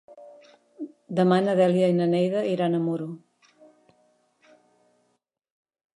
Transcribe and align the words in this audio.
Demà 1.19 1.37
na 1.47 1.53
Dèlia 1.59 1.91
i 1.93 1.95
na 1.99 2.07
Neida 2.15 2.43
iran 2.53 2.77
a 2.77 2.81
Muro. 2.87 3.07